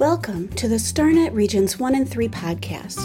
[0.00, 3.04] Welcome to the StarNet Regions 1 and 3 podcast.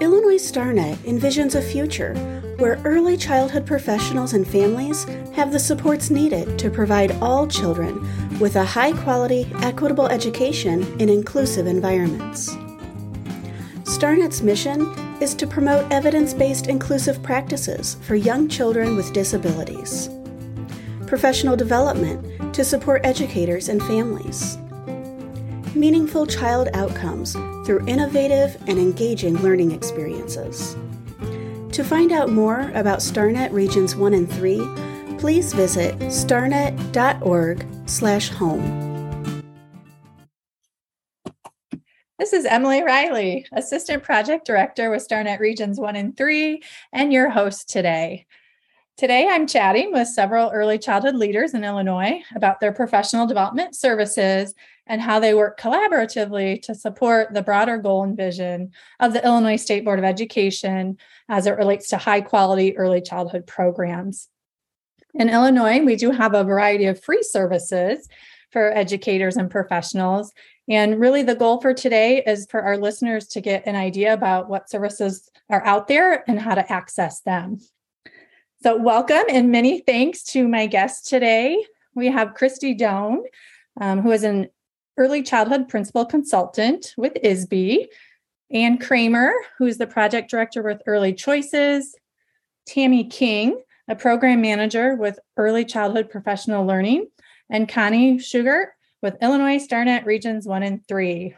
[0.00, 2.14] Illinois StarNet envisions a future
[2.56, 8.00] where early childhood professionals and families have the supports needed to provide all children
[8.38, 12.54] with a high quality, equitable education in inclusive environments.
[13.84, 14.90] StarNet's mission
[15.20, 20.08] is to promote evidence based inclusive practices for young children with disabilities,
[21.06, 24.56] professional development to support educators and families
[25.78, 27.34] meaningful child outcomes
[27.64, 30.76] through innovative and engaging learning experiences.
[31.72, 34.58] To find out more about StarNet Regions 1 and 3,
[35.18, 38.88] please visit starnet.org/home.
[42.18, 46.60] This is Emily Riley, Assistant Project Director with StarNet Regions 1 and 3,
[46.92, 48.26] and your host today.
[48.96, 54.56] Today, I'm chatting with several early childhood leaders in Illinois about their professional development services
[54.88, 59.56] and how they work collaboratively to support the broader goal and vision of the Illinois
[59.56, 60.96] State Board of Education
[61.28, 64.28] as it relates to high quality early childhood programs.
[65.14, 68.08] In Illinois, we do have a variety of free services
[68.50, 70.32] for educators and professionals.
[70.68, 74.48] And really, the goal for today is for our listeners to get an idea about
[74.48, 77.58] what services are out there and how to access them.
[78.62, 81.64] So, welcome and many thanks to my guest today.
[81.94, 83.22] We have Kristy Doan,
[83.80, 84.48] um, who is an
[84.98, 87.86] early childhood principal consultant with ISBE,
[88.50, 91.94] Ann Kramer, who is the project director with Early Choices,
[92.66, 97.06] Tammy King, a program manager with Early Childhood Professional Learning,
[97.48, 98.66] and Connie Schugert
[99.00, 101.34] with Illinois StarNet Regions 1 and 3.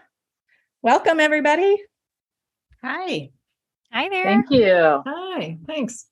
[0.82, 1.76] Welcome, everybody.
[2.82, 3.30] Hi.
[3.92, 4.24] Hi there.
[4.24, 5.02] Thank you.
[5.06, 5.58] Hi.
[5.66, 6.06] Thanks.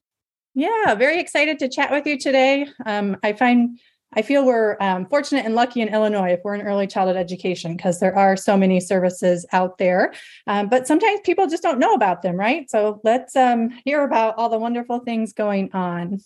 [0.55, 2.69] Yeah, very excited to chat with you today.
[2.85, 3.79] Um, I find
[4.15, 7.77] I feel we're um, fortunate and lucky in Illinois if we're in early childhood education
[7.77, 10.15] because there are so many services out there.
[10.47, 12.71] Um, but sometimes people just don't know about them, right?
[12.71, 16.21] So let's um, hear about all the wonderful things going on.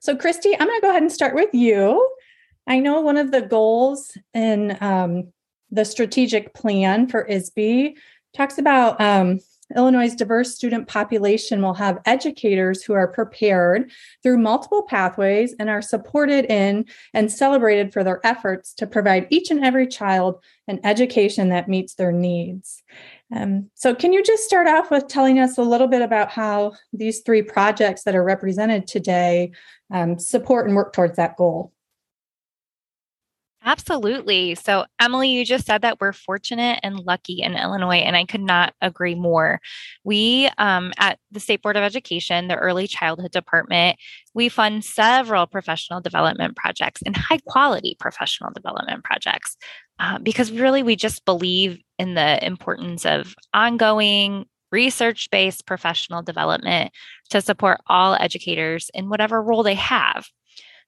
[0.00, 2.06] So, Kristy, I'm going to go ahead and start with you.
[2.66, 5.32] I know one of the goals in um,
[5.70, 7.94] the strategic plan for ISBE
[8.34, 9.40] talks about um,
[9.74, 13.90] Illinois' diverse student population will have educators who are prepared
[14.22, 19.50] through multiple pathways and are supported in and celebrated for their efforts to provide each
[19.50, 20.36] and every child
[20.68, 22.82] an education that meets their needs.
[23.34, 26.74] Um, so, can you just start off with telling us a little bit about how
[26.92, 29.52] these three projects that are represented today
[29.92, 31.72] um, support and work towards that goal?
[33.66, 34.54] Absolutely.
[34.56, 38.42] So, Emily, you just said that we're fortunate and lucky in Illinois, and I could
[38.42, 39.58] not agree more.
[40.04, 43.96] We, um, at the State Board of Education, the Early Childhood Department,
[44.34, 49.56] we fund several professional development projects and high quality professional development projects
[49.98, 56.90] uh, because really we just believe in the importance of ongoing research based professional development
[57.30, 60.26] to support all educators in whatever role they have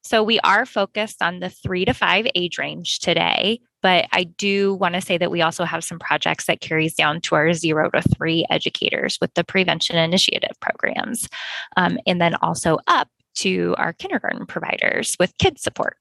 [0.06, 4.75] so we are focused on the three to five age range today, but I do
[4.75, 7.91] want to say that we also have some projects that carries down to our zero
[7.91, 11.28] to three educators with the prevention initiative programs,
[11.77, 15.97] um, and then also up to our kindergarten providers with kids support.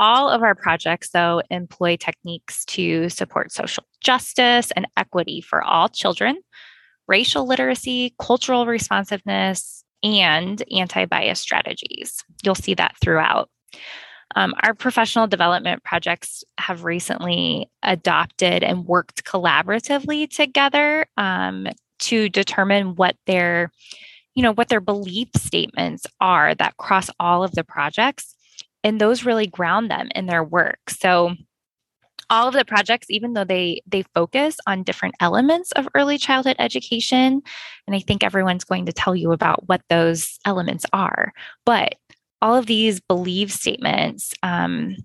[0.00, 5.88] All of our projects, though, employ techniques to support social justice and equity for all
[5.88, 6.38] children,
[7.08, 12.22] racial literacy, cultural responsiveness, and anti bias strategies.
[12.42, 13.50] You'll see that throughout.
[14.34, 21.68] Um, our professional development projects have recently adopted and worked collaboratively together um,
[22.00, 23.70] to determine what their
[24.34, 28.34] you know what their belief statements are that cross all of the projects
[28.84, 31.34] and those really ground them in their work so
[32.30, 36.56] all of the projects even though they they focus on different elements of early childhood
[36.58, 37.42] education
[37.86, 41.32] and i think everyone's going to tell you about what those elements are
[41.64, 41.94] but
[42.42, 44.96] all of these belief statements um,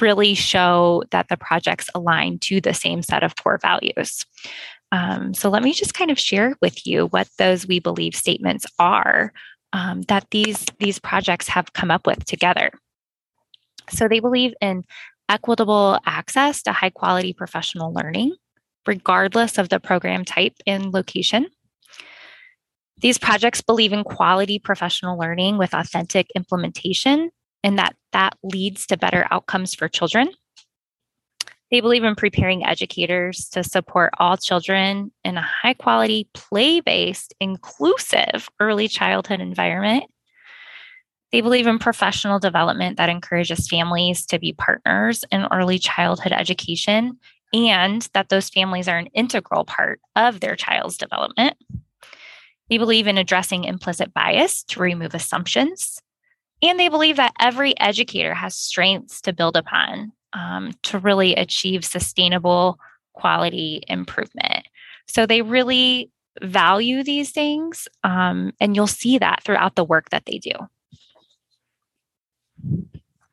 [0.00, 4.26] really show that the projects align to the same set of core values.
[4.90, 8.66] Um, so let me just kind of share with you what those we believe statements
[8.78, 9.32] are
[9.72, 12.70] um, that these these projects have come up with together.
[13.90, 14.84] So they believe in
[15.32, 18.36] equitable access to high quality professional learning,
[18.86, 21.46] regardless of the program type and location.
[22.98, 27.30] These projects believe in quality professional learning with authentic implementation
[27.64, 30.28] and that that leads to better outcomes for children.
[31.70, 37.32] They believe in preparing educators to support all children in a high quality, play based,
[37.40, 40.04] inclusive early childhood environment
[41.32, 47.18] They believe in professional development that encourages families to be partners in early childhood education
[47.54, 51.56] and that those families are an integral part of their child's development.
[52.68, 56.00] They believe in addressing implicit bias to remove assumptions.
[56.62, 61.84] And they believe that every educator has strengths to build upon um, to really achieve
[61.84, 62.78] sustainable
[63.14, 64.66] quality improvement.
[65.08, 70.24] So they really value these things, um, and you'll see that throughout the work that
[70.24, 70.52] they do.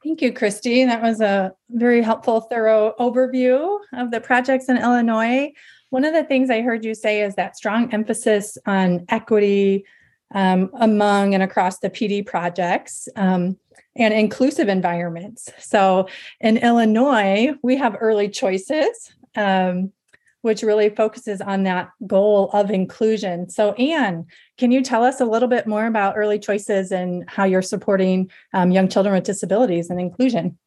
[0.03, 0.85] Thank you, Kristy.
[0.85, 5.51] That was a very helpful, thorough overview of the projects in Illinois.
[5.89, 9.85] One of the things I heard you say is that strong emphasis on equity
[10.33, 13.57] um, among and across the PD projects um,
[13.95, 15.49] and inclusive environments.
[15.59, 16.07] So
[16.39, 19.91] in Illinois, we have early choices, um,
[20.41, 23.49] which really focuses on that goal of inclusion.
[23.49, 24.25] So, Anne,
[24.57, 28.31] can you tell us a little bit more about early choices and how you're supporting
[28.53, 30.57] um, young children with disabilities and inclusion?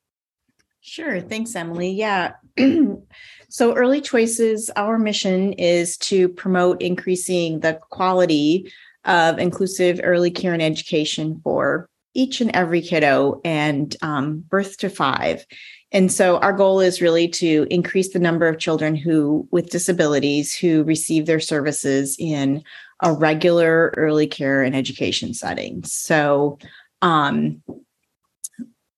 [0.80, 1.20] Sure.
[1.20, 1.90] Thanks, Emily.
[1.90, 2.32] Yeah.
[3.48, 8.72] so, Early Choices, our mission is to promote increasing the quality
[9.04, 14.90] of inclusive early care and education for each and every kiddo and um, birth to
[14.90, 15.46] five.
[15.92, 20.54] And so our goal is really to increase the number of children who with disabilities
[20.54, 22.64] who receive their services in
[23.02, 25.84] a regular early care and education setting.
[25.84, 26.58] So
[27.02, 27.62] um,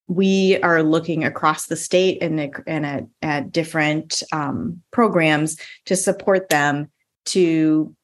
[0.07, 5.57] we are looking across the state and, and at, at different um, programs
[5.87, 6.91] to support them
[7.27, 7.95] to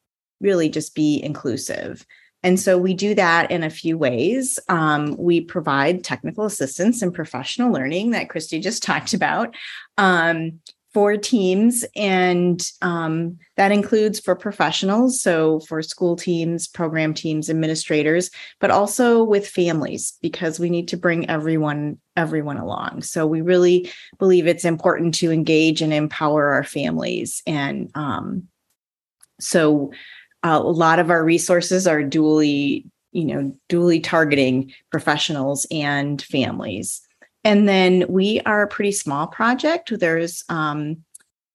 [0.41, 2.05] really just be inclusive.
[2.43, 4.59] And so we do that in a few ways.
[4.67, 9.55] Um, we provide technical assistance and professional learning that Kristy just talked about
[9.97, 10.59] um,
[10.93, 18.29] for teams, and um, that includes for professionals, so for school teams, program teams, administrators,
[18.59, 23.03] but also with families because we need to bring everyone everyone along.
[23.03, 23.89] So we really
[24.19, 28.49] believe it's important to engage and empower our families, and um,
[29.39, 29.91] so
[30.43, 37.01] a lot of our resources are dually you know dually targeting professionals and families.
[37.43, 39.97] And then we are a pretty small project.
[39.97, 40.97] There's um,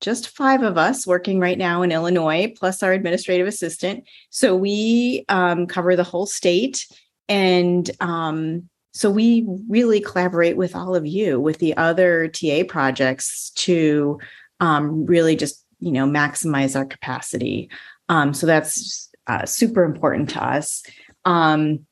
[0.00, 4.04] just five of us working right now in illinois plus our administrative assistant.
[4.30, 6.86] So we um, cover the whole state
[7.28, 13.50] and um, so we really collaborate with all of you with the other ta projects
[13.50, 14.18] to
[14.60, 17.68] um, really just you know maximize our capacity
[18.08, 20.82] um, so that's uh, super important to us.
[21.24, 21.86] Um,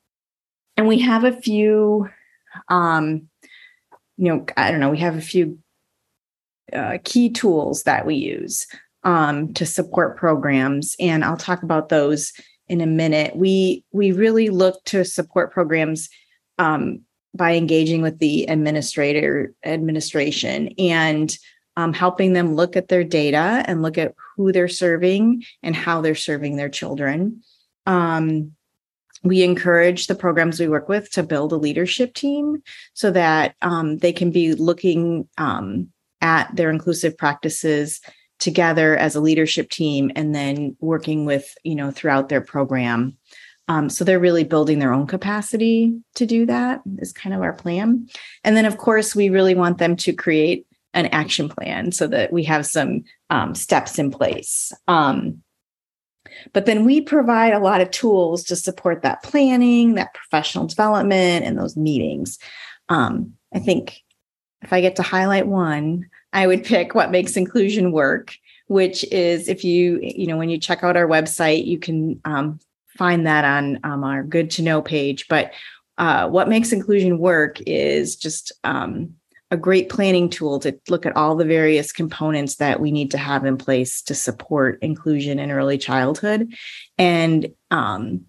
[0.76, 2.08] and we have a few,
[2.69, 3.28] um,
[4.16, 5.58] you know, I don't know, we have a few
[6.72, 8.66] uh, key tools that we use
[9.05, 12.32] um, to support programs, and I'll talk about those
[12.69, 13.37] in a minute.
[13.37, 16.08] We we really look to support programs
[16.58, 17.00] um,
[17.34, 21.37] by engaging with the administrator administration and
[21.76, 26.00] um, helping them look at their data and look at who they're serving and how
[26.00, 27.42] they're serving their children.
[27.86, 28.52] Um,
[29.22, 32.62] we encourage the programs we work with to build a leadership team
[32.92, 35.88] so that um, they can be looking um,
[36.20, 38.00] at their inclusive practices
[38.38, 43.16] together as a leadership team and then working with you know throughout their program
[43.68, 47.52] um, so they're really building their own capacity to do that is kind of our
[47.52, 48.06] plan
[48.42, 52.32] and then of course we really want them to create an action plan so that
[52.32, 54.72] we have some um, steps in place.
[54.89, 55.43] Um,
[56.53, 61.44] but then we provide a lot of tools to support that planning, that professional development,
[61.44, 62.39] and those meetings.
[62.89, 64.03] Um, I think
[64.63, 68.36] if I get to highlight one, I would pick what makes inclusion work,
[68.67, 72.58] which is if you, you know, when you check out our website, you can um,
[72.89, 75.29] find that on um, our good to know page.
[75.29, 75.53] But
[75.98, 79.15] uh, what makes inclusion work is just um,
[79.55, 83.19] a great planning tool to look at all the various components that we need to
[83.19, 86.53] have in place to support inclusion in early childhood.
[86.99, 88.23] And um,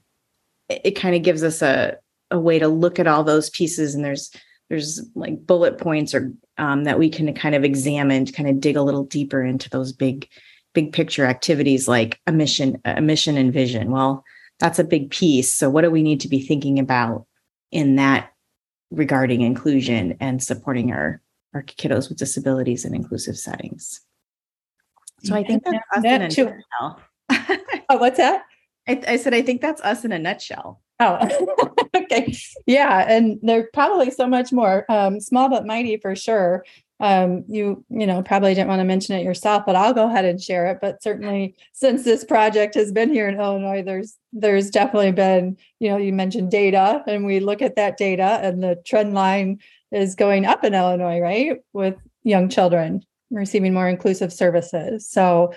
[0.70, 1.98] it, it kind of gives us a,
[2.30, 3.96] a way to look at all those pieces.
[3.96, 4.32] And there's
[4.70, 8.60] there's like bullet points or um, that we can kind of examine, to kind of
[8.60, 10.28] dig a little deeper into those big,
[10.74, 13.90] big picture activities like a mission, a mission and vision.
[13.90, 14.24] Well,
[14.60, 15.52] that's a big piece.
[15.52, 17.26] So what do we need to be thinking about
[17.72, 18.32] in that
[18.96, 21.22] regarding inclusion and supporting our
[21.54, 24.02] our kiddos with disabilities in inclusive settings.
[25.24, 26.46] So I think that's us that in a too.
[26.46, 27.02] nutshell.
[27.90, 28.44] oh, what's that?
[28.88, 30.82] I, I, said I think that's us in a nutshell.
[31.00, 31.28] Oh,
[31.96, 32.36] okay,
[32.66, 34.86] yeah, and there's probably so much more.
[34.90, 36.66] Um, small but mighty for sure.
[37.00, 40.26] Um, you you know probably didn't want to mention it yourself, but I'll go ahead
[40.26, 40.80] and share it.
[40.82, 45.90] But certainly, since this project has been here in Illinois, there's there's definitely been you
[45.90, 49.60] know you mentioned data, and we look at that data, and the trend line
[49.92, 55.10] is going up in Illinois, right, with young children receiving more inclusive services.
[55.10, 55.54] So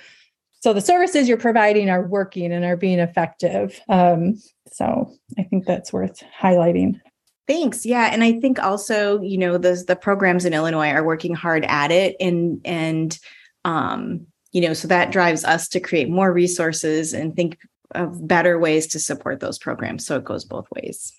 [0.61, 3.81] so the services you're providing are working and are being effective.
[3.89, 4.43] Um,
[4.73, 7.01] so I think that's worth highlighting.
[7.49, 7.87] Thanks.
[7.87, 11.65] Yeah, and I think also, you know, the the programs in Illinois are working hard
[11.65, 13.19] at it, and and
[13.65, 17.59] um, you know, so that drives us to create more resources and think
[17.95, 20.07] of better ways to support those programs.
[20.07, 21.13] So it goes both ways.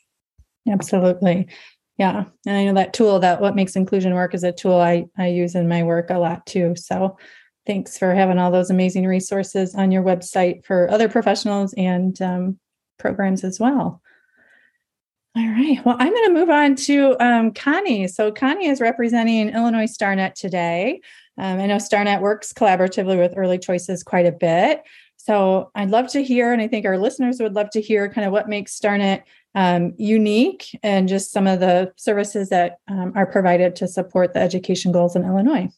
[0.70, 1.48] Absolutely.
[1.98, 2.26] Yeah.
[2.46, 5.28] And I know that tool that what makes inclusion work is a tool I, I
[5.28, 6.76] use in my work a lot too.
[6.78, 7.18] So
[7.66, 12.60] thanks for having all those amazing resources on your website for other professionals and um,
[12.98, 14.02] programs as well.
[15.36, 15.80] All right.
[15.86, 18.08] Well, I'm going to move on to um, Connie.
[18.08, 21.02] So, Connie is representing Illinois StarNet today.
[21.38, 24.82] Um, I know StarNet works collaboratively with Early Choices quite a bit.
[25.18, 28.26] So, I'd love to hear, and I think our listeners would love to hear kind
[28.26, 29.22] of what makes StarNet
[29.54, 34.40] um, unique and just some of the services that um, are provided to support the
[34.40, 35.70] education goals in Illinois.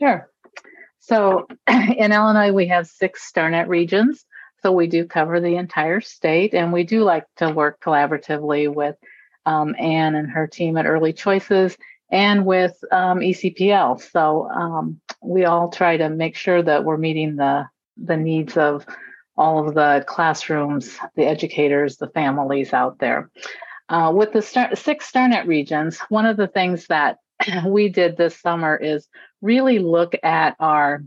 [0.00, 0.28] Sure.
[0.98, 4.24] So, in Illinois, we have six StarNet regions.
[4.62, 8.96] So we do cover the entire state, and we do like to work collaboratively with
[9.46, 11.76] um, Anne and her team at Early Choices
[12.10, 14.00] and with um, ECPL.
[14.10, 18.86] So um, we all try to make sure that we're meeting the the needs of
[19.36, 23.30] all of the classrooms, the educators, the families out there.
[23.88, 27.18] Uh, with the star- six StarNet regions, one of the things that
[27.66, 29.08] we did this summer is
[29.40, 31.02] really look at our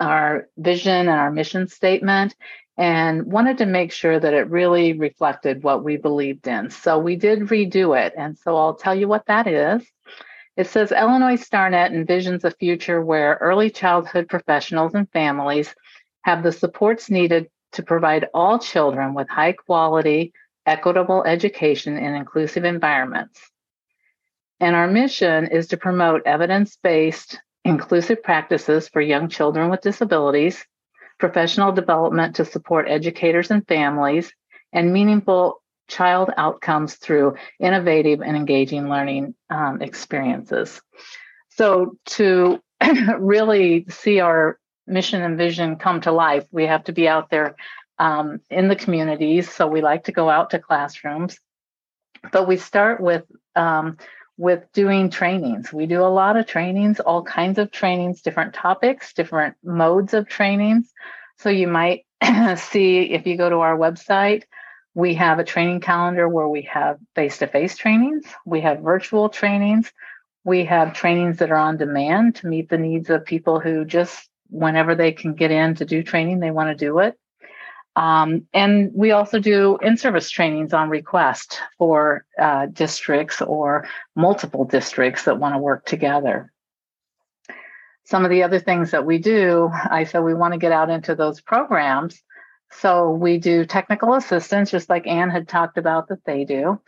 [0.00, 2.34] our vision and our mission statement
[2.76, 6.70] and wanted to make sure that it really reflected what we believed in.
[6.70, 8.14] So we did redo it.
[8.16, 9.86] And so I'll tell you what that is.
[10.56, 15.74] It says Illinois StarNet envisions a future where early childhood professionals and families
[16.22, 20.32] have the supports needed to provide all children with high quality,
[20.66, 23.40] equitable education in inclusive environments.
[24.58, 30.64] And our mission is to promote evidence based, inclusive practices for young children with disabilities,
[31.18, 34.32] professional development to support educators and families,
[34.72, 40.80] and meaningful child outcomes through innovative and engaging learning um, experiences.
[41.50, 42.62] So, to
[43.18, 47.56] really see our mission and vision come to life, we have to be out there
[47.98, 49.50] um, in the communities.
[49.50, 51.38] So, we like to go out to classrooms,
[52.32, 53.24] but we start with
[53.56, 53.98] um,
[54.40, 55.70] with doing trainings.
[55.70, 60.30] We do a lot of trainings, all kinds of trainings, different topics, different modes of
[60.30, 60.90] trainings.
[61.36, 62.06] So you might
[62.56, 64.44] see if you go to our website,
[64.94, 69.28] we have a training calendar where we have face to face trainings, we have virtual
[69.28, 69.92] trainings,
[70.42, 74.26] we have trainings that are on demand to meet the needs of people who just,
[74.48, 77.14] whenever they can get in to do training, they want to do it.
[77.96, 84.64] Um, and we also do in service trainings on request for uh, districts or multiple
[84.64, 86.52] districts that want to work together.
[88.04, 90.90] Some of the other things that we do, I said we want to get out
[90.90, 92.22] into those programs.
[92.72, 96.80] So we do technical assistance, just like Anne had talked about that they do.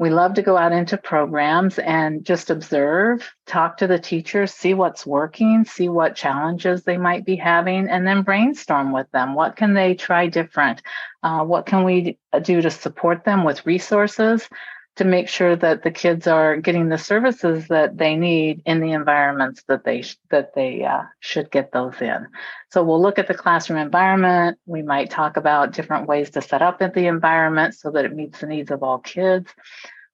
[0.00, 4.72] We love to go out into programs and just observe, talk to the teachers, see
[4.72, 9.34] what's working, see what challenges they might be having, and then brainstorm with them.
[9.34, 10.80] What can they try different?
[11.22, 14.48] Uh, what can we do to support them with resources
[14.96, 18.92] to make sure that the kids are getting the services that they need in the
[18.92, 22.26] environments that they that they uh, should get those in.
[22.70, 24.58] So we'll look at the classroom environment.
[24.66, 28.40] We might talk about different ways to set up the environment so that it meets
[28.40, 29.50] the needs of all kids.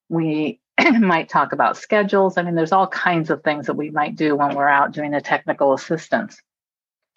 [0.08, 0.60] We
[0.98, 2.36] might talk about schedules.
[2.36, 5.14] I mean, there's all kinds of things that we might do when we're out doing
[5.14, 6.40] a technical assistance.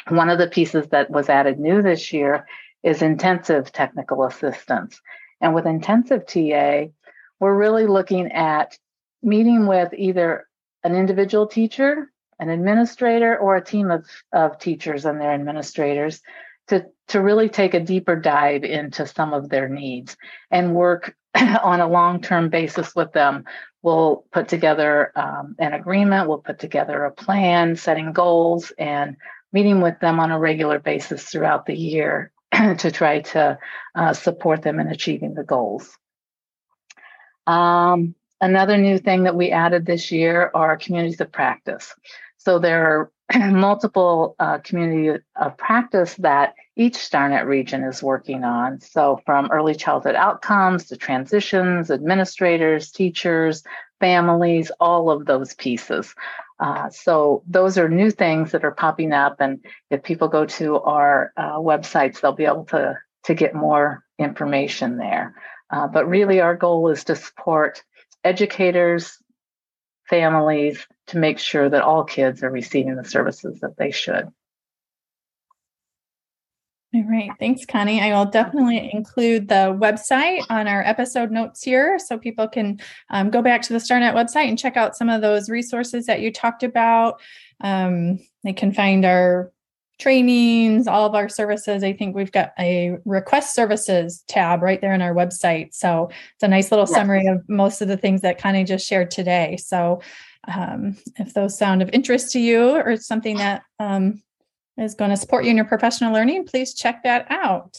[0.07, 2.47] One of the pieces that was added new this year
[2.83, 5.01] is intensive technical assistance.
[5.41, 6.87] And with intensive TA,
[7.39, 8.77] we're really looking at
[9.21, 10.47] meeting with either
[10.83, 16.21] an individual teacher, an administrator, or a team of, of teachers and their administrators
[16.67, 20.15] to, to really take a deeper dive into some of their needs
[20.51, 23.43] and work on a long term basis with them.
[23.81, 29.15] We'll put together um, an agreement, we'll put together a plan, setting goals, and
[29.51, 32.31] meeting with them on a regular basis throughout the year
[32.77, 33.57] to try to
[33.95, 35.97] uh, support them in achieving the goals.
[37.49, 41.95] Um, another new thing that we added this year are communities of practice.
[42.37, 48.79] So there are multiple uh, community of practice that each StarNet region is working on.
[48.81, 53.63] So from early childhood outcomes to transitions, administrators, teachers,
[53.99, 56.13] families, all of those pieces.
[56.59, 60.77] Uh, so those are new things that are popping up, and if people go to
[60.81, 65.35] our uh, websites, they'll be able to to get more information there.
[65.71, 67.83] Uh, but really, our goal is to support
[68.23, 69.17] educators,
[70.09, 74.29] families, to make sure that all kids are receiving the services that they should.
[76.91, 77.29] All right.
[77.39, 78.01] Thanks, Connie.
[78.01, 82.79] I will definitely include the website on our episode notes here so people can
[83.11, 86.21] um, go back to the StarNet website and check out some of those resources that
[86.21, 87.21] you talked about.
[87.61, 89.51] Um, they can find our
[89.99, 91.83] trainings, all of our services.
[91.83, 95.73] I think we've got a request services tab right there on our website.
[95.73, 99.11] So it's a nice little summary of most of the things that Connie just shared
[99.11, 99.57] today.
[99.57, 100.01] So
[100.47, 104.23] um, if those sound of interest to you or something that um,
[104.77, 107.77] is going to support you in your professional learning, please check that out.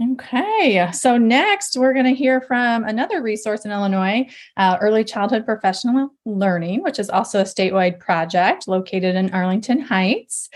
[0.00, 5.44] Okay, so next we're going to hear from another resource in Illinois, uh, Early Childhood
[5.44, 10.48] Professional Learning, which is also a statewide project located in Arlington Heights.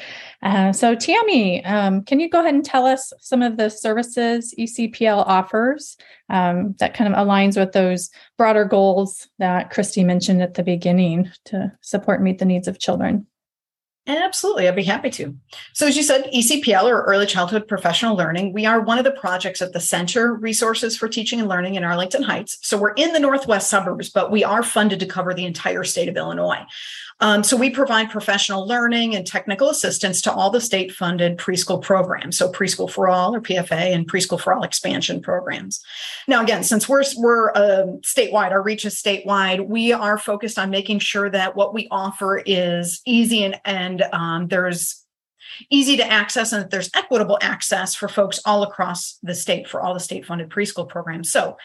[0.43, 4.55] Uh, so, Tammy, um, can you go ahead and tell us some of the services
[4.59, 5.99] ECPL offers
[6.31, 11.31] um, that kind of aligns with those broader goals that Kristy mentioned at the beginning
[11.45, 13.27] to support meet the needs of children?
[14.09, 15.37] And absolutely, I'd be happy to.
[15.73, 19.11] So, as you said, ECPL or Early Childhood Professional Learning, we are one of the
[19.11, 22.59] projects at the Center Resources for Teaching and Learning in Arlington Heights.
[22.63, 26.09] So, we're in the northwest suburbs, but we are funded to cover the entire state
[26.09, 26.65] of Illinois.
[27.21, 31.81] Um, so we provide professional learning and technical assistance to all the state funded preschool
[31.81, 32.37] programs.
[32.37, 35.83] So preschool for all or PFA and preschool for all expansion programs.
[36.29, 40.69] Now, again, since we're, we're uh, statewide, our reach is statewide, we are focused on
[40.71, 45.03] making sure that what we offer is easy and, and um, there's
[45.71, 49.81] easy to access and that there's equitable access for folks all across the state for
[49.81, 51.31] all the state funded preschool programs.
[51.31, 51.57] So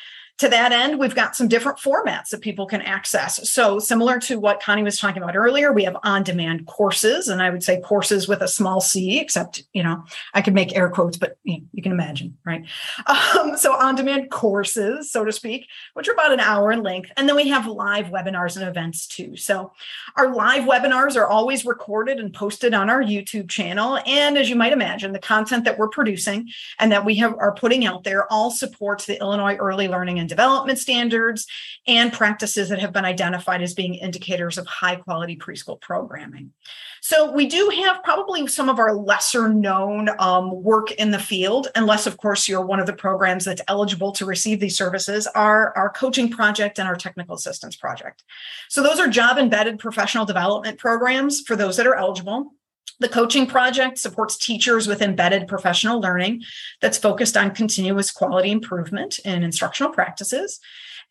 [0.41, 3.47] to that end, we've got some different formats that people can access.
[3.47, 7.43] So, similar to what Connie was talking about earlier, we have on demand courses, and
[7.43, 10.89] I would say courses with a small c, except, you know, I could make air
[10.89, 12.65] quotes, but you, know, you can imagine, right?
[13.37, 17.11] Um, so, on demand courses, so to speak, which are about an hour in length.
[17.17, 19.35] And then we have live webinars and events too.
[19.37, 19.73] So,
[20.15, 23.99] our live webinars are always recorded and posted on our YouTube channel.
[24.07, 26.49] And as you might imagine, the content that we're producing
[26.79, 30.30] and that we have are putting out there all supports the Illinois Early Learning and
[30.31, 31.45] development standards
[31.85, 36.53] and practices that have been identified as being indicators of high quality preschool programming.
[37.01, 41.67] So we do have probably some of our lesser known um, work in the field,
[41.75, 45.75] unless of course you're one of the programs that's eligible to receive these services, are
[45.75, 48.23] our coaching project and our technical assistance project.
[48.69, 52.53] So those are job embedded professional development programs for those that are eligible.
[52.99, 56.43] The coaching project supports teachers with embedded professional learning
[56.81, 60.59] that's focused on continuous quality improvement in instructional practices.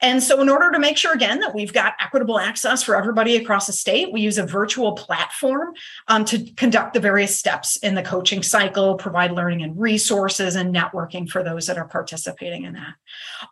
[0.03, 3.37] And so, in order to make sure, again, that we've got equitable access for everybody
[3.37, 5.75] across the state, we use a virtual platform
[6.09, 10.75] um, to conduct the various steps in the coaching cycle, provide learning and resources and
[10.75, 12.95] networking for those that are participating in that.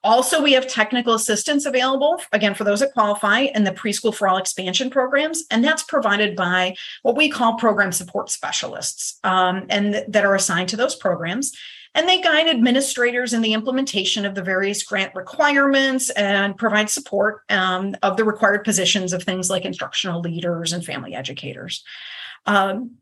[0.02, 4.28] Also, we have technical assistance available, again, for those that qualify in the preschool for
[4.28, 5.44] all expansion programs.
[5.50, 10.34] And that's provided by what we call program support specialists um, and th- that are
[10.34, 11.52] assigned to those programs
[11.94, 17.42] and they guide administrators in the implementation of the various grant requirements and provide support
[17.48, 21.84] um, of the required positions of things like instructional leaders and family educators.
[22.46, 22.97] Um,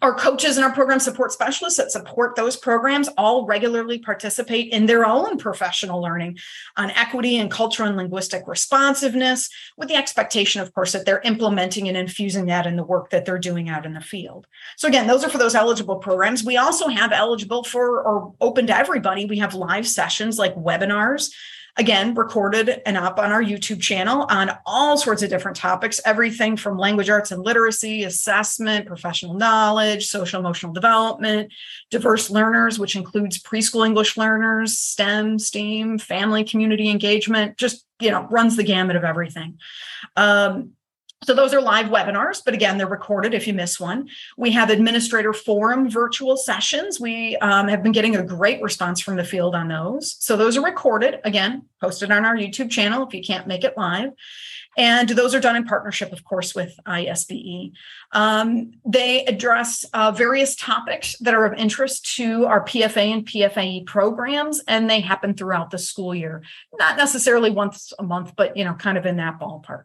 [0.00, 4.86] our coaches and our program support specialists that support those programs all regularly participate in
[4.86, 6.38] their own professional learning
[6.76, 11.88] on equity and cultural and linguistic responsiveness, with the expectation, of course, that they're implementing
[11.88, 14.46] and infusing that in the work that they're doing out in the field.
[14.76, 16.44] So, again, those are for those eligible programs.
[16.44, 19.26] We also have eligible for or open to everybody.
[19.26, 21.30] We have live sessions like webinars
[21.76, 26.56] again recorded and up on our YouTube channel on all sorts of different topics everything
[26.56, 31.52] from language arts and literacy, assessment, professional knowledge, social emotional development,
[31.90, 38.26] diverse learners, which includes preschool English learners, STEM, STEAM, family community engagement, just you know,
[38.30, 39.58] runs the gamut of everything.
[40.16, 40.72] Um,
[41.22, 44.08] so those are live webinars, but again, they're recorded if you miss one.
[44.36, 47.00] We have administrator forum virtual sessions.
[47.00, 50.16] We um, have been getting a great response from the field on those.
[50.18, 53.76] So those are recorded, again, posted on our YouTube channel if you can't make it
[53.76, 54.10] live.
[54.76, 57.72] And those are done in partnership, of course, with ISBE.
[58.12, 63.86] Um, they address uh, various topics that are of interest to our PFA and PFAE
[63.86, 66.42] programs, and they happen throughout the school year.
[66.76, 69.84] Not necessarily once a month, but you know, kind of in that ballpark.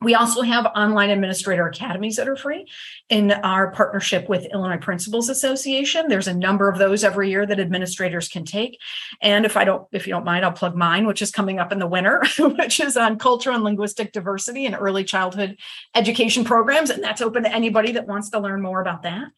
[0.00, 2.66] We also have online administrator academies that are free
[3.08, 6.08] in our partnership with Illinois Principals Association.
[6.08, 8.78] There's a number of those every year that administrators can take.
[9.20, 11.70] And if I don't, if you don't mind, I'll plug mine, which is coming up
[11.70, 15.56] in the winter, which is on culture and linguistic diversity and early childhood
[15.94, 16.90] education programs.
[16.90, 19.28] And that's open to anybody that wants to learn more about that.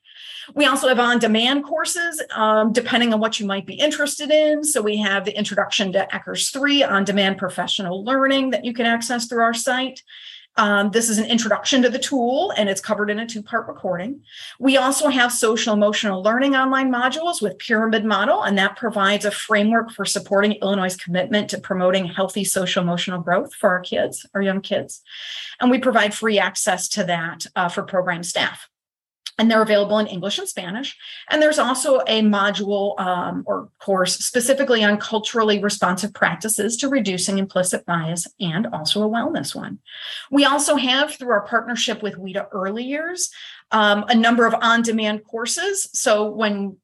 [0.55, 4.63] We also have on demand courses, um, depending on what you might be interested in.
[4.65, 8.87] So we have the Introduction to ECERS 3 on demand professional learning that you can
[8.87, 10.03] access through our site.
[10.57, 13.67] Um, this is an introduction to the tool and it's covered in a two part
[13.67, 14.23] recording.
[14.61, 19.33] We also have social emotional learning online modules with Pyramid Model, and that provides a
[19.33, 24.43] framework for supporting Illinois' commitment to promoting healthy social emotional growth for our kids, our
[24.43, 25.03] young kids.
[25.61, 28.69] And we provide free access to that uh, for program staff
[29.39, 30.97] and they're available in English and Spanish.
[31.29, 37.39] And there's also a module um, or course specifically on culturally responsive practices to reducing
[37.39, 39.79] implicit bias and also a wellness one.
[40.31, 43.31] We also have, through our partnership with WIDA Early Years,
[43.75, 45.89] um, a number of on-demand courses.
[45.93, 46.77] So when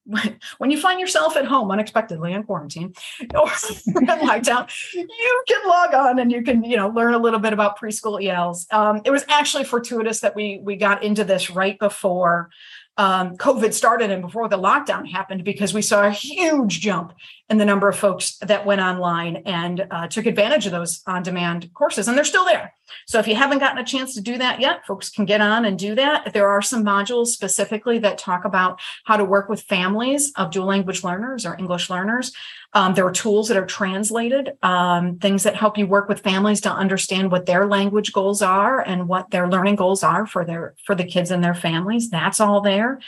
[0.59, 2.93] when you find yourself at home unexpectedly in quarantine
[3.35, 3.49] or
[3.87, 7.53] in lockdown, you can log on and you can you know learn a little bit
[7.53, 8.67] about preschool ELs.
[8.73, 12.51] Um, it was actually fortuitous that we we got into this right before
[12.97, 17.15] um, COVID started and before the lockdown happened because we saw a huge jump
[17.51, 21.23] in the number of folks that went online and uh, took advantage of those on
[21.25, 22.07] demand courses.
[22.07, 22.73] And they're still there.
[23.07, 25.65] So if you haven't gotten a chance to do that yet, folks can get on
[25.65, 26.33] and do that.
[26.33, 30.67] There are some modules specifically that talk about how to work with families of dual
[30.67, 32.33] language learners or English learners.
[32.73, 36.61] Um, there are tools that are translated, um, things that help you work with families
[36.61, 40.77] to understand what their language goals are and what their learning goals are for their
[40.85, 42.11] for the kids and their families.
[42.11, 43.01] That's all there.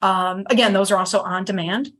[0.00, 1.92] Um, again, those are also on demand.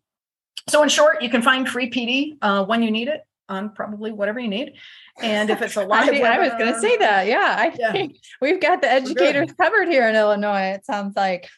[0.68, 4.12] So in short, you can find free PD uh, when you need it on probably
[4.12, 4.74] whatever you need.
[5.20, 7.26] And if it's a lot, I, I was going to say that.
[7.26, 7.92] Yeah, I yeah.
[7.92, 10.74] think we've got the educators covered here in Illinois.
[10.74, 11.48] It sounds like.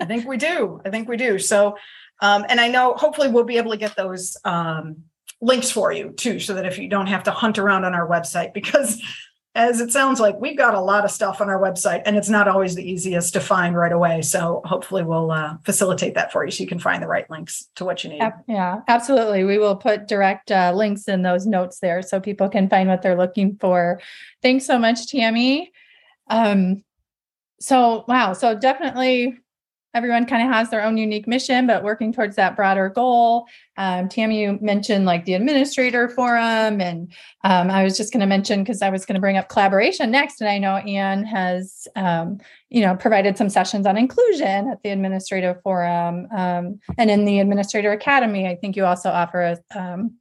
[0.00, 0.80] I think we do.
[0.84, 1.38] I think we do.
[1.38, 1.76] So,
[2.20, 5.04] um, and I know hopefully we'll be able to get those um,
[5.40, 8.08] links for you too, so that if you don't have to hunt around on our
[8.08, 9.02] website, because
[9.56, 12.28] as it sounds like we've got a lot of stuff on our website and it's
[12.28, 14.20] not always the easiest to find right away.
[14.22, 17.68] So hopefully we'll uh, facilitate that for you so you can find the right links
[17.76, 18.22] to what you need.
[18.46, 19.44] Yeah absolutely.
[19.44, 23.02] We will put direct uh, links in those notes there so people can find what
[23.02, 24.00] they're looking for.
[24.42, 25.72] Thanks so much tammy.
[26.28, 26.84] Um,
[27.58, 29.38] so wow so definitely
[29.96, 33.46] everyone kind of has their own unique mission, but working towards that broader goal.
[33.78, 37.10] Um, Tammy, you mentioned like the administrator forum, and
[37.44, 40.10] um, I was just going to mention because I was going to bring up collaboration
[40.10, 44.82] next, and I know Anne has, um, you know, provided some sessions on inclusion at
[44.82, 48.46] the administrative forum, um, and in the administrator academy.
[48.46, 50.16] I think you also offer a um,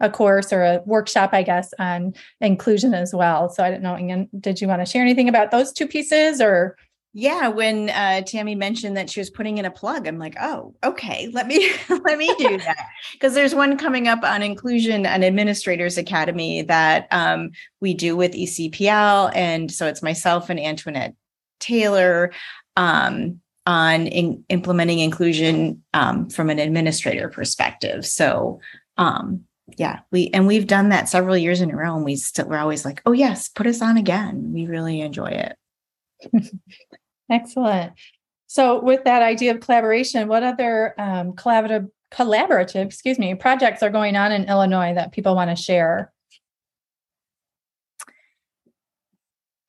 [0.00, 3.48] a course or a workshop, I guess, on inclusion as well.
[3.48, 6.40] So I don't know, Anne, did you want to share anything about those two pieces
[6.40, 6.76] or?
[7.20, 10.76] Yeah, when uh, Tammy mentioned that she was putting in a plug, I'm like, oh,
[10.84, 15.24] okay, let me let me do that because there's one coming up on Inclusion and
[15.24, 17.50] Administrators Academy that um,
[17.80, 21.16] we do with ECPL, and so it's myself and Antoinette
[21.58, 22.30] Taylor
[22.76, 28.06] um, on in, implementing inclusion um, from an administrator perspective.
[28.06, 28.60] So
[28.96, 29.42] um,
[29.76, 32.58] yeah, we and we've done that several years in a row, and we still we're
[32.58, 34.52] always like, oh yes, put us on again.
[34.52, 35.56] We really enjoy it.
[37.30, 37.92] Excellent.
[38.46, 43.90] So, with that idea of collaboration, what other um, collaborative, collaborative, excuse me, projects are
[43.90, 46.12] going on in Illinois that people want to share?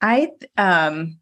[0.02, 1.20] I um,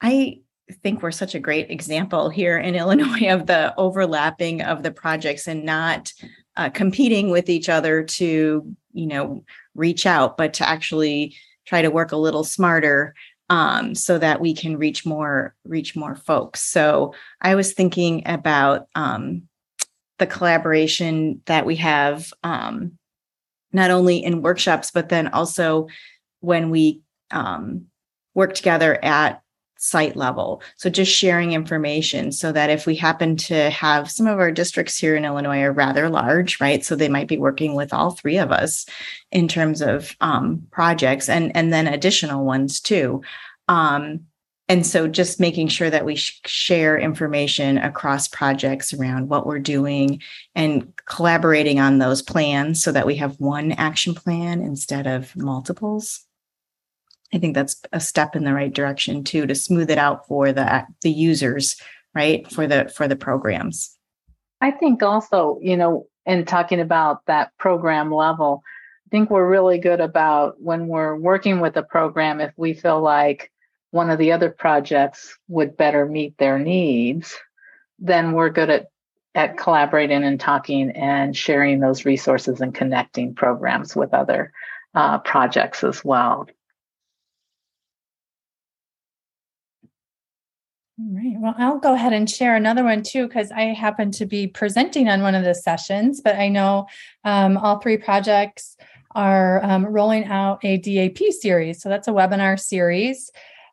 [0.00, 0.40] I
[0.82, 5.46] think we're such a great example here in Illinois of the overlapping of the projects
[5.46, 6.10] and not
[6.56, 11.36] uh, competing with each other to you know reach out, but to actually
[11.66, 13.14] try to work a little smarter
[13.52, 16.62] um, so that we can reach more reach more folks.
[16.62, 19.42] So I was thinking about um,
[20.18, 22.92] the collaboration that we have um,
[23.70, 25.88] not only in workshops but then also
[26.40, 27.88] when we um,
[28.34, 29.42] work together at
[29.82, 30.62] site level.
[30.76, 34.96] So just sharing information so that if we happen to have some of our districts
[34.96, 36.84] here in Illinois are rather large, right?
[36.84, 38.86] So they might be working with all three of us
[39.32, 43.22] in terms of um, projects and and then additional ones too.
[43.66, 44.20] Um,
[44.68, 49.58] and so just making sure that we sh- share information across projects around what we're
[49.58, 50.22] doing
[50.54, 56.24] and collaborating on those plans so that we have one action plan instead of multiples.
[57.32, 60.52] I think that's a step in the right direction too to smooth it out for
[60.52, 61.76] the the users,
[62.14, 62.50] right?
[62.50, 63.96] For the for the programs.
[64.60, 68.62] I think also, you know, in talking about that program level,
[69.06, 73.00] I think we're really good about when we're working with a program if we feel
[73.00, 73.50] like
[73.90, 77.36] one of the other projects would better meet their needs,
[77.98, 78.86] then we're good at
[79.34, 84.52] at collaborating and talking and sharing those resources and connecting programs with other
[84.94, 86.46] uh, projects as well.
[90.98, 91.36] All right.
[91.38, 95.08] Well, I'll go ahead and share another one too, because I happen to be presenting
[95.08, 96.86] on one of the sessions, but I know
[97.24, 98.76] um, all three projects
[99.14, 101.80] are um, rolling out a DAP series.
[101.80, 103.30] So that's a webinar series.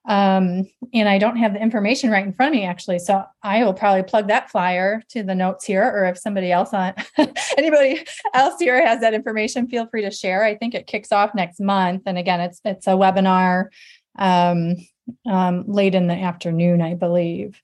[0.07, 2.99] Um, and I don't have the information right in front of me actually.
[2.99, 6.73] So I will probably plug that flyer to the notes here, or if somebody else
[6.73, 6.93] on
[7.57, 10.43] anybody else here has that information, feel free to share.
[10.43, 12.03] I think it kicks off next month.
[12.05, 13.67] And again, it's it's a webinar
[14.17, 14.75] um,
[15.29, 17.61] um, late in the afternoon, I believe.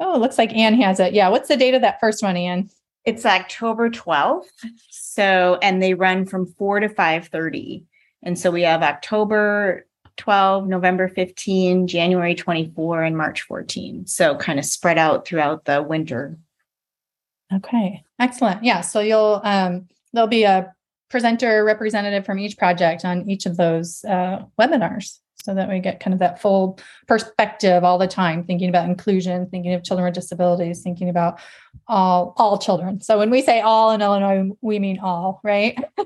[0.00, 1.14] Oh, it looks like Anne has it.
[1.14, 1.28] Yeah.
[1.28, 2.70] What's the date of that first one, Anne?
[3.04, 4.46] It's October 12th.
[4.90, 7.84] So, and they run from 4 to 5:30.
[8.22, 14.06] And so we have October 12, November 15, January 24, and March 14.
[14.06, 16.38] So kind of spread out throughout the winter.
[17.52, 18.02] Okay.
[18.18, 18.64] Excellent.
[18.64, 18.80] Yeah.
[18.80, 20.72] So you'll um there'll be a
[21.10, 26.00] presenter representative from each project on each of those uh, webinars so that we get
[26.00, 30.14] kind of that full perspective all the time thinking about inclusion thinking of children with
[30.14, 31.38] disabilities thinking about
[31.86, 33.00] all all children.
[33.02, 35.78] So when we say all in illinois we mean all right?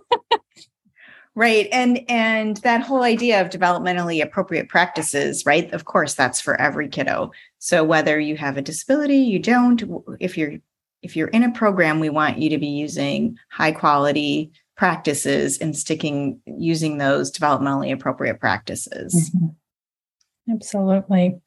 [1.35, 5.73] Right and and that whole idea of developmentally appropriate practices right?
[5.73, 7.31] Of course that's for every kiddo.
[7.61, 9.81] So whether you have a disability you don't
[10.19, 10.55] if you're
[11.03, 15.77] if you're in a program we want you to be using high quality practices and
[15.77, 19.31] sticking using those developmentally appropriate practices.
[19.37, 20.53] Mm-hmm.
[20.55, 21.41] Absolutely.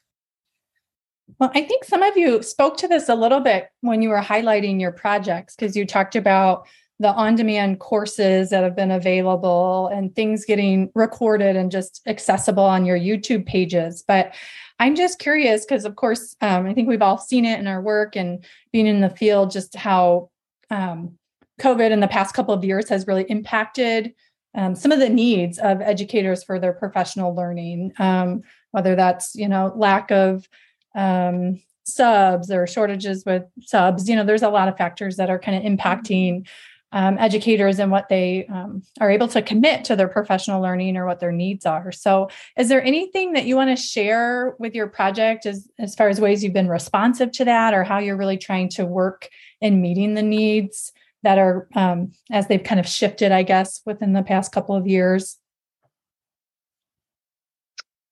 [1.40, 4.20] Well, I think some of you spoke to this a little bit when you were
[4.20, 6.68] highlighting your projects because you talked about
[7.00, 12.62] the on demand courses that have been available and things getting recorded and just accessible
[12.62, 14.04] on your YouTube pages.
[14.06, 14.34] But
[14.78, 17.80] I'm just curious because, of course, um, I think we've all seen it in our
[17.80, 20.30] work and being in the field, just how
[20.70, 21.18] um,
[21.62, 24.14] COVID in the past couple of years has really impacted
[24.54, 29.48] um, some of the needs of educators for their professional learning, um, whether that's you
[29.48, 30.48] know lack of
[30.94, 34.08] um, subs or shortages with subs.
[34.08, 36.46] You know, there's a lot of factors that are kind of impacting
[36.94, 41.06] um, educators and what they um, are able to commit to their professional learning or
[41.06, 41.90] what their needs are.
[41.90, 46.08] So, is there anything that you want to share with your project as as far
[46.08, 49.28] as ways you've been responsive to that, or how you're really trying to work
[49.62, 50.92] in meeting the needs?
[51.22, 54.86] That are um, as they've kind of shifted, I guess, within the past couple of
[54.86, 55.38] years?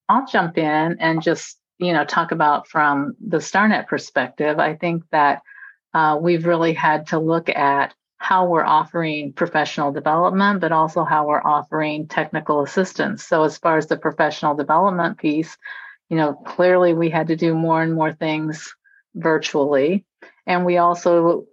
[0.09, 4.59] I'll jump in and just you know talk about from the StarNet perspective.
[4.59, 5.43] I think that
[5.95, 11.27] uh, we've really had to look at how we're offering professional development, but also how
[11.27, 13.25] we're offering technical assistance.
[13.25, 15.57] So, as far as the professional development piece,
[16.11, 18.75] you know, clearly we had to do more and more things
[19.15, 20.05] virtually.
[20.47, 21.47] And we also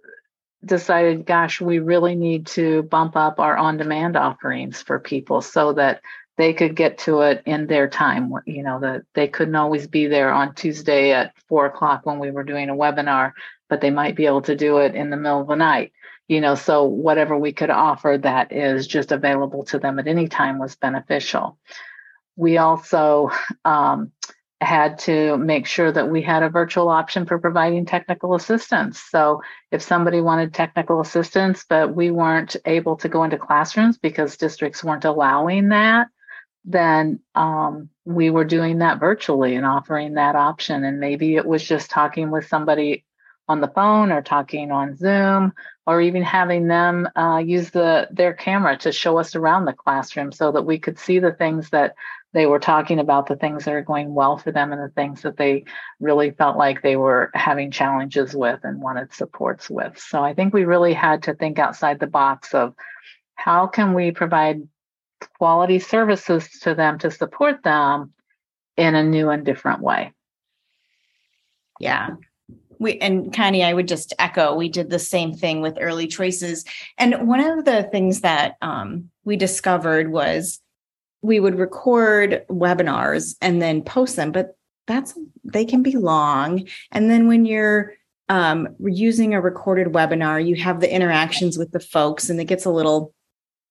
[0.64, 5.72] decided, gosh, we really need to bump up our on demand offerings for people so
[5.74, 6.00] that
[6.36, 8.32] they could get to it in their time.
[8.46, 12.30] You know, that they couldn't always be there on Tuesday at four o'clock when we
[12.30, 13.32] were doing a webinar,
[13.68, 15.92] but they might be able to do it in the middle of the night.
[16.28, 20.28] You know, so whatever we could offer that is just available to them at any
[20.28, 21.58] time was beneficial.
[22.36, 23.30] We also
[23.64, 24.12] um,
[24.60, 29.00] had to make sure that we had a virtual option for providing technical assistance.
[29.00, 29.40] So
[29.70, 34.82] if somebody wanted technical assistance, but we weren't able to go into classrooms because districts
[34.82, 36.08] weren't allowing that,
[36.64, 40.84] then um, we were doing that virtually and offering that option.
[40.84, 43.04] And maybe it was just talking with somebody
[43.48, 45.52] on the phone or talking on Zoom
[45.86, 50.30] or even having them uh, use the their camera to show us around the classroom
[50.32, 51.94] so that we could see the things that
[52.34, 55.22] they were talking about the things that are going well for them and the things
[55.22, 55.64] that they
[55.98, 59.98] really felt like they were having challenges with and wanted supports with.
[59.98, 62.74] So I think we really had to think outside the box of
[63.34, 64.68] how can we provide
[65.38, 68.12] quality services to them to support them
[68.76, 70.12] in a new and different way.
[71.80, 72.10] Yeah.
[72.78, 76.64] We and Connie, I would just echo, we did the same thing with early choices.
[76.96, 80.60] And one of the things that um, we discovered was
[81.22, 86.66] we would record webinars and then post them, but that's they can be long.
[86.92, 87.94] And then when you're
[88.28, 92.64] um, using a recorded webinar, you have the interactions with the folks, and it gets
[92.64, 93.14] a little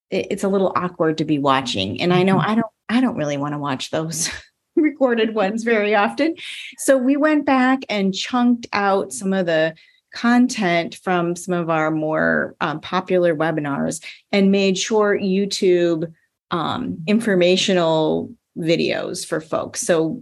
[0.10, 2.02] it's a little awkward to be watching.
[2.02, 2.50] And I know mm-hmm.
[2.50, 4.30] I don't I don't really want to watch those
[4.76, 6.36] recorded ones very often.
[6.78, 9.76] So we went back and chunked out some of the
[10.14, 16.12] content from some of our more um, popular webinars and made short YouTube
[16.52, 19.82] um, informational videos for folks.
[19.82, 20.22] So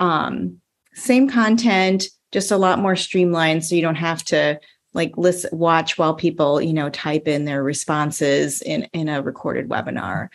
[0.00, 0.60] Um,
[0.94, 3.64] same content, just a lot more streamlined.
[3.64, 4.60] So you don't have to
[4.94, 9.68] like listen, watch while people, you know, type in their responses in, in a recorded
[9.68, 10.28] webinar.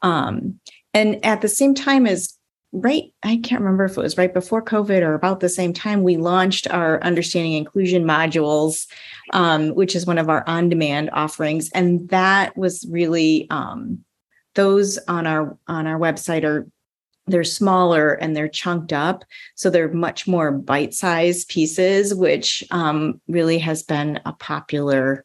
[0.00, 0.60] Um,
[0.94, 2.34] and at the same time as
[2.72, 6.02] right, I can't remember if it was right before COVID or about the same time,
[6.02, 8.86] we launched our understanding inclusion modules,
[9.32, 11.68] um, which is one of our on-demand offerings.
[11.74, 14.04] And that was really um,
[14.60, 16.66] those on our on our website are
[17.26, 19.24] they're smaller and they're chunked up.
[19.54, 25.24] So they're much more bite-sized pieces which um, really has been a popular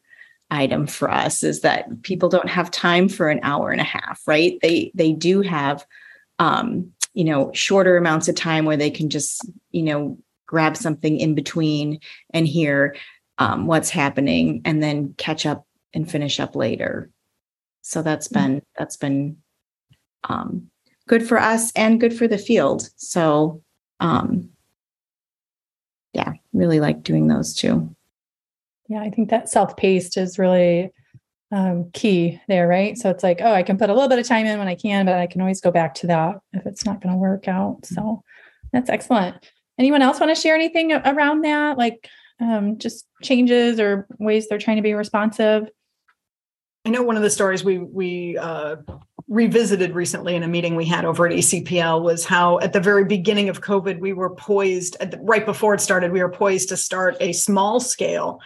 [0.50, 4.22] item for us is that people don't have time for an hour and a half
[4.26, 4.58] right?
[4.62, 5.84] They they do have
[6.38, 11.18] um, you know shorter amounts of time where they can just you know grab something
[11.18, 12.00] in between
[12.32, 12.96] and hear
[13.38, 17.10] um, what's happening and then catch up and finish up later
[17.86, 18.54] so that's mm-hmm.
[18.54, 19.36] been that's been
[20.24, 20.68] um,
[21.06, 22.90] good for us and good for the field.
[22.96, 23.62] So,
[24.00, 24.50] um,
[26.12, 27.94] yeah, really like doing those too.
[28.88, 30.90] Yeah, I think that self paced is really
[31.52, 32.98] um, key there, right?
[32.98, 34.74] So it's like, oh, I can put a little bit of time in when I
[34.74, 37.46] can, but I can always go back to that if it's not going to work
[37.46, 37.86] out.
[37.86, 38.24] So
[38.72, 39.36] that's excellent.
[39.78, 41.78] Anyone else want to share anything around that?
[41.78, 42.08] Like
[42.40, 45.68] um, just changes or ways they're trying to be responsive?
[46.86, 48.76] I know one of the stories we we uh,
[49.26, 53.04] revisited recently in a meeting we had over at ECPL was how at the very
[53.04, 56.76] beginning of COVID we were poised the, right before it started we were poised to
[56.76, 58.40] start a small scale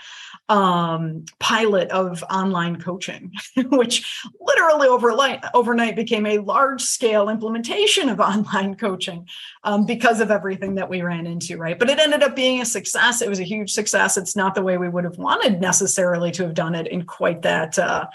[0.50, 3.32] um, pilot of online coaching,
[3.70, 9.26] which literally overnight overnight became a large scale implementation of online coaching
[9.62, 11.56] um, because of everything that we ran into.
[11.56, 13.22] Right, but it ended up being a success.
[13.22, 14.16] It was a huge success.
[14.16, 17.42] It's not the way we would have wanted necessarily to have done it in quite
[17.42, 17.78] that.
[17.78, 18.06] Uh,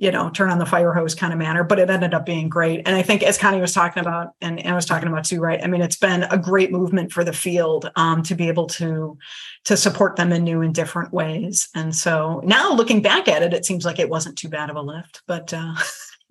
[0.00, 2.48] you know, turn on the fire hose kind of manner, but it ended up being
[2.48, 2.86] great.
[2.86, 5.60] And I think as Connie was talking about, and I was talking about too, right?
[5.60, 9.18] I mean, it's been a great movement for the field um, to be able to
[9.64, 11.68] to support them in new and different ways.
[11.74, 14.76] And so now looking back at it, it seems like it wasn't too bad of
[14.76, 15.74] a lift, but uh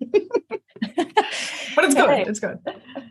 [0.00, 2.08] but it's good.
[2.08, 2.26] Right.
[2.26, 2.58] It's good.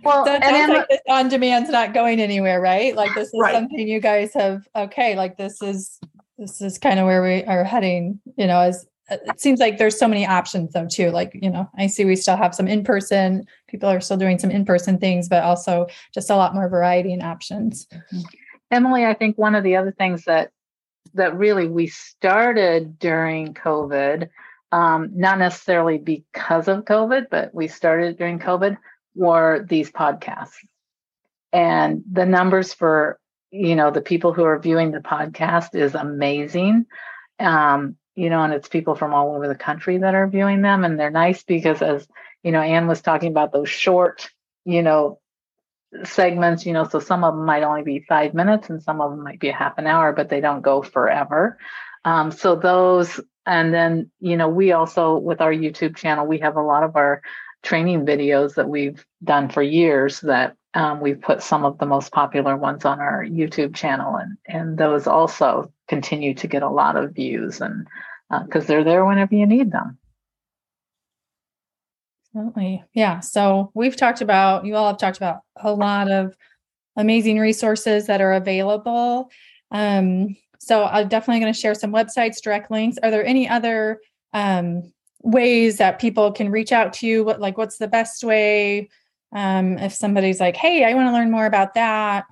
[0.03, 2.95] Well, so it sounds like this on demand's not going anywhere, right?
[2.95, 3.53] Like this is right.
[3.53, 5.99] something you guys have okay, like this is
[6.39, 9.97] this is kind of where we are heading, you know, as it seems like there's
[9.97, 11.11] so many options though too.
[11.11, 14.39] Like you know i see we still have some in person people are still doing
[14.39, 17.87] some in person things but also just a lot more variety and options.
[17.87, 18.19] Mm-hmm.
[18.71, 20.51] emily i think one of the other things that
[21.13, 24.29] that really we started during covid
[24.73, 28.77] um, not necessarily because of covid but we started during covid
[29.17, 30.55] were these podcasts.
[31.51, 33.19] And the numbers for
[33.51, 36.85] you know the people who are viewing the podcast is amazing.
[37.39, 40.83] Um, you know, and it's people from all over the country that are viewing them.
[40.83, 42.07] And they're nice because, as
[42.43, 44.29] you know, Anne was talking about those short,
[44.65, 45.19] you know,
[46.03, 49.11] segments, you know, so some of them might only be five minutes and some of
[49.11, 51.57] them might be a half an hour, but they don't go forever.
[52.03, 56.57] Um, so those, and then, you know, we also, with our YouTube channel, we have
[56.57, 57.21] a lot of our
[57.63, 62.11] training videos that we've done for years that um, we've put some of the most
[62.11, 66.95] popular ones on our YouTube channel, and and those also continue to get a lot
[66.95, 67.87] of views, and
[68.45, 69.97] because uh, they're there whenever you need them.
[72.35, 73.19] Absolutely, yeah.
[73.19, 76.35] So we've talked about you all have talked about a lot of
[76.95, 79.29] amazing resources that are available.
[79.71, 82.97] Um, so I'm definitely going to share some websites, direct links.
[83.01, 84.01] Are there any other
[84.33, 87.23] um, ways that people can reach out to you?
[87.23, 88.89] What like what's the best way?
[89.33, 92.25] um, if somebody's like hey i want to learn more about that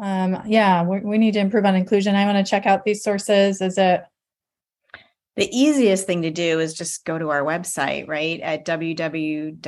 [0.00, 3.60] um, yeah we, need to improve on inclusion i want to check out these sources
[3.60, 4.04] is it
[5.36, 9.62] the easiest thing to do is just go to our website, right, at www.eclre.org.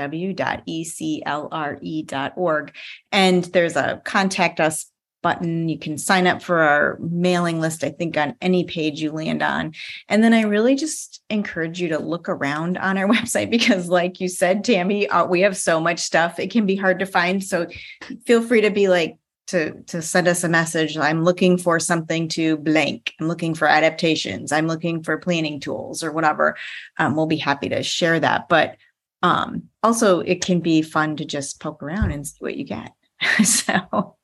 [3.12, 4.90] And there's a contact us
[5.22, 5.68] button.
[5.68, 9.42] You can sign up for our mailing list, I think, on any page you land
[9.42, 9.74] on.
[10.08, 14.20] And then I really just encourage you to look around on our website because, like
[14.20, 16.38] you said, Tammy, uh, we have so much stuff.
[16.38, 17.44] It can be hard to find.
[17.44, 17.66] So
[18.24, 20.96] feel free to be like, to, to send us a message.
[20.96, 23.14] I'm looking for something to blank.
[23.18, 24.52] I'm looking for adaptations.
[24.52, 26.56] I'm looking for planning tools or whatever.
[26.98, 28.48] Um, we'll be happy to share that.
[28.48, 28.76] But
[29.22, 32.92] um, also, it can be fun to just poke around and see what you get.
[33.44, 34.16] so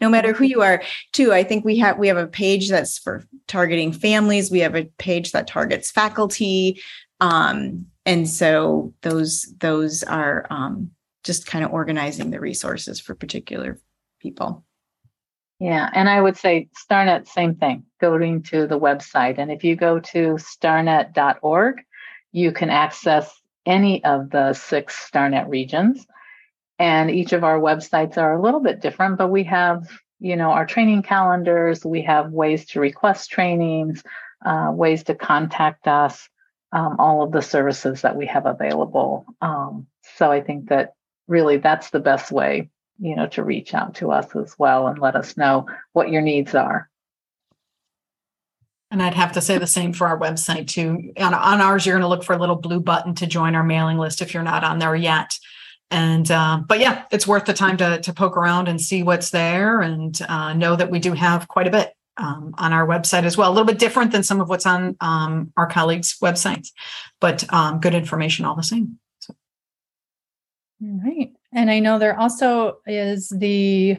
[0.00, 2.98] no matter who you are too i think we have we have a page that's
[2.98, 6.78] for targeting families we have a page that targets faculty
[7.20, 10.90] um, and so those those are um,
[11.24, 13.80] just kind of organizing the resources for particular
[14.22, 14.64] people.
[15.58, 19.38] Yeah and i would say starnet same thing going to the website.
[19.38, 21.82] And if you go to starnet.org
[22.32, 26.06] you can access any of the six starnet regions.
[26.78, 29.86] And each of our websites are a little bit different, but we have,
[30.18, 34.02] you know, our training calendars, we have ways to request trainings,
[34.44, 36.28] uh, ways to contact us,
[36.72, 39.26] um, all of the services that we have available.
[39.40, 40.94] Um, so I think that
[41.28, 42.70] really that's the best way,
[43.02, 46.22] you know, to reach out to us as well and let us know what your
[46.22, 46.88] needs are.
[48.92, 51.12] And I'd have to say the same for our website too.
[51.18, 53.64] On, on ours, you're going to look for a little blue button to join our
[53.64, 55.34] mailing list if you're not on there yet.
[55.90, 59.28] And uh, but yeah, it's worth the time to to poke around and see what's
[59.28, 63.24] there, and uh, know that we do have quite a bit um, on our website
[63.24, 63.50] as well.
[63.50, 66.68] A little bit different than some of what's on um, our colleagues' websites,
[67.20, 68.98] but um, good information all the same.
[69.18, 69.34] So.
[70.82, 73.98] All right, and I know there also is the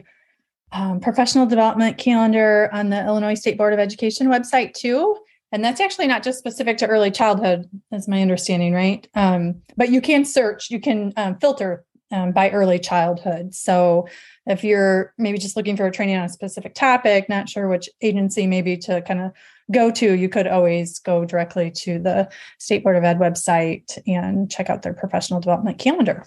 [0.72, 5.16] um, professional development calendar on the Illinois State Board of Education website too.
[5.52, 9.06] And that's actually not just specific to early childhood, as my understanding, right?
[9.14, 13.54] Um, but you can search, you can um, filter um, by early childhood.
[13.54, 14.08] So
[14.46, 17.88] if you're maybe just looking for a training on a specific topic, not sure which
[18.02, 19.32] agency maybe to kind of
[19.70, 22.28] go to, you could always go directly to the
[22.58, 26.26] State Board of Ed website and check out their professional development calendar.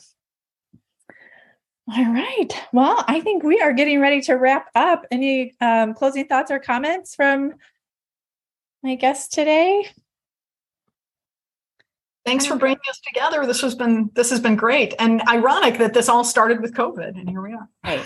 [1.89, 2.49] All right.
[2.73, 5.05] Well, I think we are getting ready to wrap up.
[5.09, 7.53] Any um, closing thoughts or comments from
[8.83, 9.87] my guest today?
[12.25, 13.45] Thanks for bringing us together.
[13.45, 17.17] This has been this has been great, and ironic that this all started with COVID,
[17.17, 17.69] and here we are.
[17.85, 18.05] Right.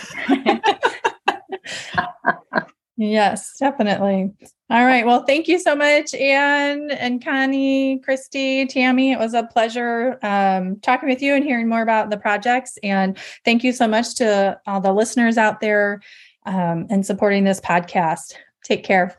[3.02, 4.32] yes, definitely.
[4.70, 5.06] All right.
[5.06, 9.12] Well, thank you so much, Anne and Connie, Kristy, Tammy.
[9.12, 12.78] It was a pleasure um, talking with you and hearing more about the projects.
[12.82, 16.02] And thank you so much to all the listeners out there
[16.46, 18.36] um, and supporting this podcast.
[18.64, 19.18] Take care.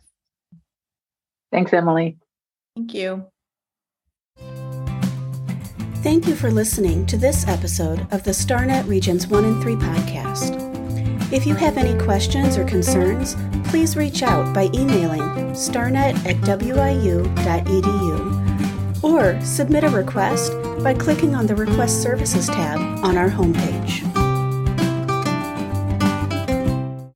[1.51, 2.17] Thanks, Emily.
[2.77, 3.27] Thank you.
[6.03, 10.62] Thank you for listening to this episode of the StarNet Regions 1 and 3 podcast.
[11.33, 13.37] If you have any questions or concerns,
[13.71, 15.23] please reach out by emailing
[15.53, 17.33] starnet at wiu.edu
[19.03, 20.53] or submit a request
[20.85, 24.12] by clicking on the Request Services tab on our homepage.